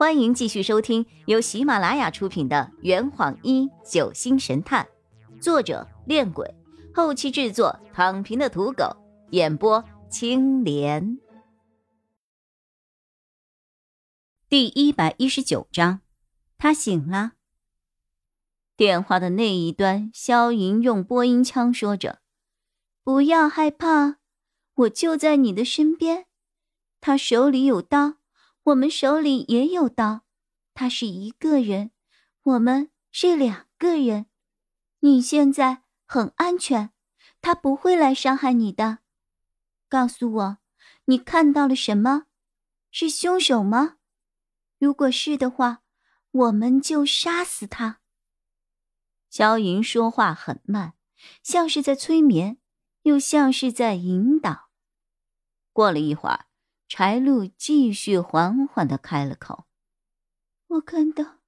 [0.00, 4.88] 欢迎继续收听由喜马拉雅出品的《圆谎一九星神探》，
[5.42, 6.54] 作者：恋鬼，
[6.94, 8.96] 后期制作：躺平的土狗，
[9.32, 11.18] 演播：青莲。
[14.48, 16.00] 第一百一十九章，
[16.56, 17.32] 他醒了。
[18.78, 22.20] 电话的那一端，萧莹用播音腔说着
[23.04, 24.16] ：“不要害怕，
[24.76, 26.24] 我就在你的身边。”
[27.02, 28.19] 他手里有刀。
[28.64, 30.22] 我们手里也有刀，
[30.74, 31.92] 他是一个人，
[32.42, 34.26] 我们是两个人。
[35.00, 36.92] 你现在很安全，
[37.40, 38.98] 他不会来伤害你的。
[39.88, 40.58] 告诉我，
[41.06, 42.26] 你看到了什么？
[42.90, 43.96] 是凶手吗？
[44.78, 45.82] 如果是的话，
[46.30, 48.00] 我们就杀死他。
[49.30, 50.94] 萧云说话很慢，
[51.42, 52.58] 像是在催眠，
[53.02, 54.68] 又像是在引导。
[55.72, 56.49] 过了一会儿。
[56.90, 59.68] 柴路继续缓缓的开了口
[60.66, 61.38] ：“我看到，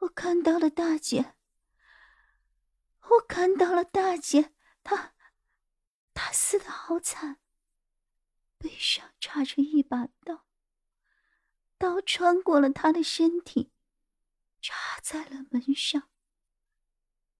[0.00, 1.36] 我看到了大姐，
[3.00, 4.52] 我看到了大姐，
[4.84, 5.14] 她，
[6.12, 7.38] 她死的好惨，
[8.58, 10.44] 背上插着一把刀，
[11.78, 13.72] 刀穿过了她的身体，
[14.60, 16.10] 插在了门上，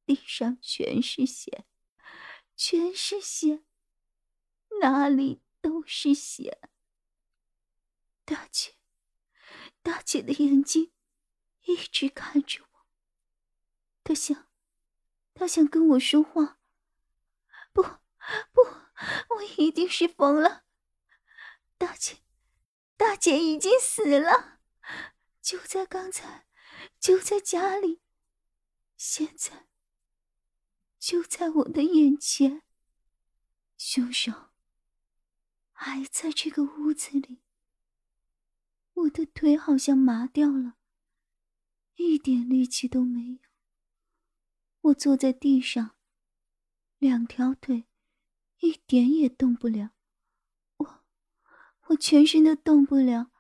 [0.07, 1.67] 地上全是血，
[2.57, 3.63] 全是血，
[4.81, 6.61] 哪里？”都是血。
[8.27, 8.75] 大姐，
[9.83, 10.93] 大姐的眼睛
[11.63, 12.87] 一直看着我。
[14.05, 14.49] 她想，
[15.33, 16.59] 她想跟我说话。
[17.73, 18.61] 不，不，
[19.37, 20.65] 我一定是疯了。
[21.79, 22.19] 大姐，
[22.97, 24.61] 大姐已经死了，
[25.41, 26.47] 就在刚才，
[27.01, 28.03] 就在家里，
[28.97, 29.69] 现在
[30.99, 32.63] 就在我的眼前。
[33.79, 34.52] 凶手。
[35.85, 37.43] 还在这个屋子里，
[38.93, 40.77] 我的腿好像麻掉了，
[41.97, 43.39] 一点力气都没有。
[44.83, 45.97] 我坐在地上，
[46.99, 47.89] 两条腿
[48.61, 49.91] 一点也动不了，
[50.77, 51.05] 我
[51.89, 53.33] 我全身都动不了，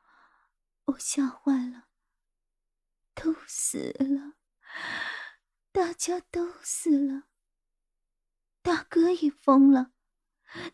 [0.87, 1.87] 我吓坏了，
[3.15, 4.35] 都死了，
[5.71, 7.29] 大家都死了，
[8.63, 9.93] 大哥也疯了，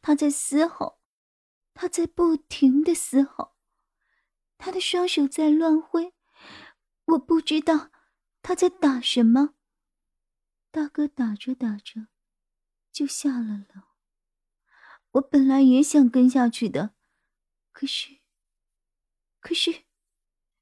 [0.00, 0.98] 他在嘶吼。
[1.81, 3.55] 他在不停的嘶吼，
[4.56, 6.12] 他的双手在乱挥，
[7.05, 7.93] 我不知道
[8.43, 9.55] 他在打什么。
[10.72, 12.09] 大哥打着打着，
[12.91, 13.83] 就下了楼。
[15.12, 16.97] 我本来也想跟下去的，
[17.71, 18.19] 可是，
[19.38, 19.84] 可是，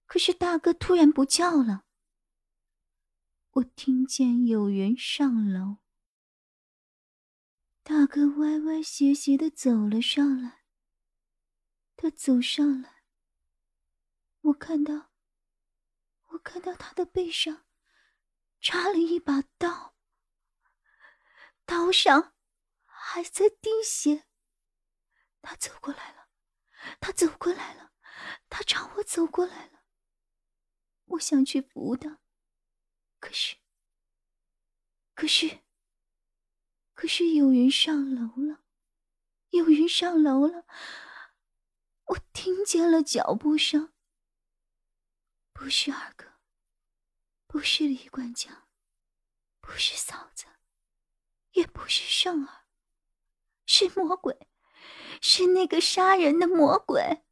[0.04, 1.86] 可是大哥突然不叫了。
[3.52, 5.78] 我听见有人上楼，
[7.82, 10.65] 大哥歪歪斜斜的走了上来。
[11.96, 13.02] 他走上来，
[14.42, 15.10] 我看到，
[16.26, 17.64] 我看到他的背上
[18.60, 19.96] 插了一把刀，
[21.64, 22.34] 刀上
[22.84, 24.26] 还在滴血。
[25.40, 26.28] 他走过来了，
[27.00, 27.92] 他走过来了，
[28.48, 29.84] 他朝我走过来了。
[31.06, 32.20] 我想去扶他，
[33.20, 33.56] 可是，
[35.14, 35.62] 可是，
[36.94, 38.64] 可是有人上楼了，
[39.50, 40.66] 有人上楼了。
[42.06, 43.92] 我听见了脚步声，
[45.52, 46.24] 不是二哥，
[47.46, 48.68] 不是李管家，
[49.60, 50.46] 不是嫂子，
[51.52, 52.66] 也不是胜儿，
[53.64, 54.48] 是魔鬼，
[55.20, 57.24] 是那个杀人的魔鬼，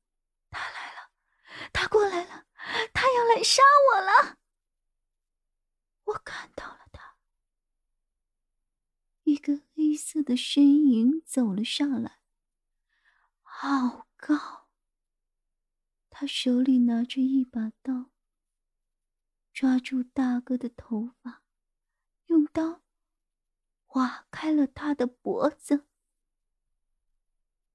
[0.51, 1.12] 他来了，
[1.73, 2.47] 他过来了，
[2.93, 3.62] 他要来杀
[3.93, 4.39] 我了。
[6.05, 7.17] 我看到了他，
[9.23, 12.19] 一个黑色的身影走了上来，
[13.43, 14.64] 好高。
[16.17, 18.13] 他手里拿着一把刀，
[19.53, 21.43] 抓住大哥的头发，
[22.27, 22.85] 用刀
[23.85, 25.89] 划开了他的脖子。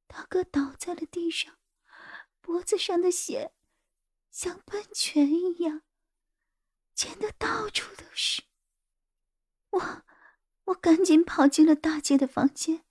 [0.08, 1.60] 大哥倒在了地上，
[2.40, 3.54] 脖子上的血
[4.32, 5.82] 像喷泉一样
[6.96, 8.44] 溅得到处都是。
[9.72, 10.06] 我，
[10.64, 12.86] 我赶紧跑进了大姐的房间，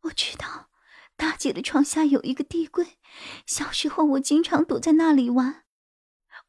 [0.00, 0.71] 我知道。
[1.16, 2.98] 大姐的床下有一个地柜，
[3.46, 5.64] 小时候我经常躲在那里玩。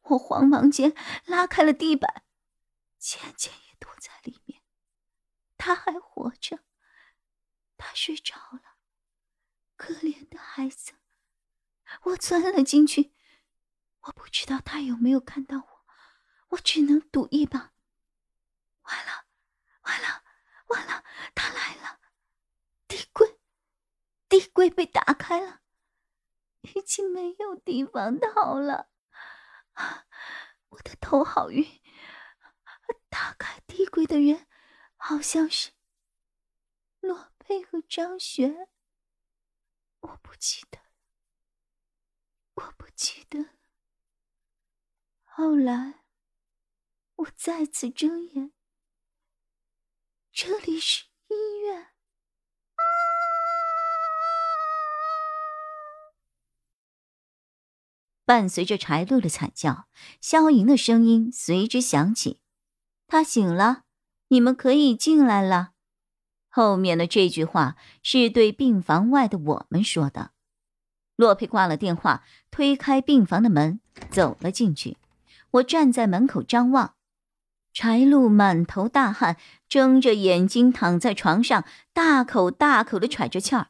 [0.02, 0.94] 我慌忙间
[1.24, 2.24] 拉开了地板，
[2.98, 4.62] 倩倩也躲在里面。
[5.56, 6.60] 她还活着，
[7.76, 8.76] 她睡着了。
[9.76, 10.92] 可怜的孩子，
[12.02, 13.14] 我钻了进去，
[14.02, 15.86] 我不知道他有没有看到我，
[16.50, 17.72] 我只能赌一把。
[18.82, 19.26] 完了，
[19.82, 20.22] 完了，
[20.66, 22.00] 完了，他来了，
[22.86, 23.38] 地柜。
[24.28, 25.60] 地柜被打开了，
[26.62, 28.88] 已经没有地方逃了。
[30.68, 31.82] 我的头好晕，
[33.10, 34.46] 打开地柜的人
[34.96, 35.72] 好像是
[37.00, 38.70] 罗佩和张璇，
[40.00, 40.78] 我不记得，
[42.54, 43.50] 我不记得。
[45.24, 46.04] 后来
[47.16, 48.54] 我再次睁眼，
[50.32, 51.04] 这里是
[58.26, 59.86] 伴随着柴露的惨叫，
[60.20, 62.38] 萧莹的声音随之响起
[63.06, 63.82] ：“他醒了，
[64.28, 65.72] 你们可以进来了。”
[66.48, 70.30] 后面的这句话是对病房外的我们说的。
[71.16, 73.80] 洛佩挂了电话，推开病房的门，
[74.10, 74.96] 走了进去。
[75.50, 76.94] 我站在门口张望，
[77.72, 79.36] 柴露满头大汗，
[79.68, 83.68] 睁着眼睛躺在床上，大口大口的喘着气儿。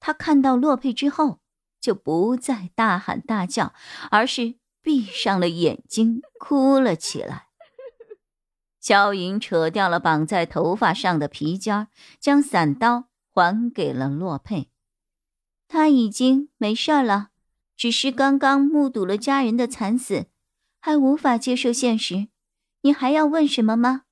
[0.00, 1.38] 他看到洛佩之后。
[1.86, 3.72] 就不再大喊大叫，
[4.10, 7.46] 而是闭上了眼睛，哭了起来。
[8.80, 11.86] 萧莹扯掉了绑在头发上的皮筋，
[12.18, 14.72] 将伞刀还给了洛佩。
[15.68, 17.28] 他已经没事了，
[17.76, 20.26] 只是刚刚目睹了家人的惨死，
[20.80, 22.26] 还无法接受现实。
[22.80, 24.02] 你还要问什么吗？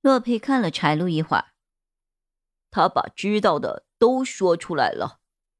[0.00, 1.46] 洛佩看了柴露一会儿，
[2.70, 5.17] 他把知道的都说出来了。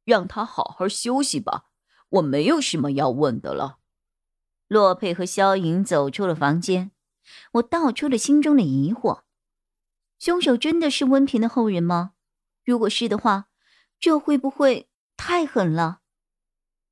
[0.09, 1.67] 让他好好休息吧，
[2.09, 3.77] 我没有什么要问的了。
[4.67, 6.93] 洛佩和萧莹走出了房间，
[7.53, 9.25] 我道出了心中的疑惑：
[10.19, 12.13] 凶手真的是温平的后人吗？
[12.65, 13.49] 如果是的话，
[14.01, 16.01] 这会不会太狠了？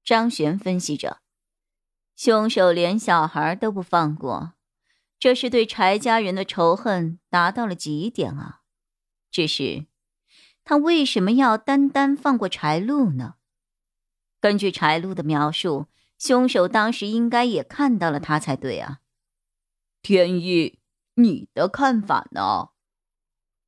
[0.05, 1.23] 张璇分析着，
[2.15, 4.53] 凶手连小孩都不放过，
[5.19, 8.61] 这是对柴家人的仇恨达到了极点啊！
[9.31, 9.87] 只是。
[10.69, 13.37] 他为什么要单单放过柴露呢？
[14.41, 15.87] 根据柴露的描述，
[16.19, 18.99] 凶手当时应该也看到了他才对啊。
[20.03, 20.81] 天意，
[21.15, 22.71] 你的看法呢？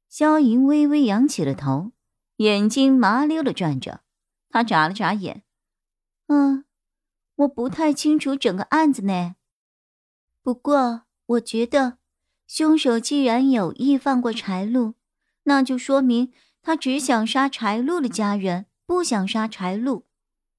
[0.08, 1.92] 萧莹微微扬起了头，
[2.38, 4.00] 眼睛麻溜的转着。
[4.50, 5.44] 他眨了眨眼，
[6.26, 6.64] 嗯，
[7.36, 9.36] 我不太清楚整个案子呢。
[10.42, 11.98] 不过，我觉得，
[12.48, 14.94] 凶手既然有意放过柴露，
[15.44, 16.32] 那就说明。
[16.68, 20.04] 他只想杀柴露的家人，不想杀柴露，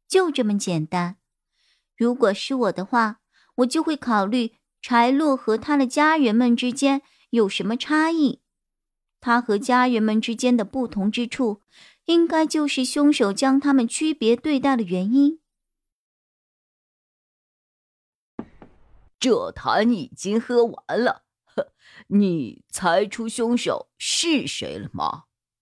[0.08, 1.18] 就这么简单。
[1.96, 3.20] 如果是我的话，
[3.58, 8.42] 我就会考虑柴露和他的家人们之间有什么差异。
[9.22, 11.62] 他和家人们之间的不同之处，
[12.06, 15.40] 应该就是凶手将他们区别对待的原因。
[19.20, 21.26] 这坛已经喝完了，
[22.08, 25.26] 你猜出凶手是谁了吗？